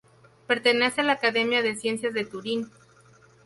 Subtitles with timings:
[0.47, 2.71] Pertenece a la Academia de ciencias de Turín.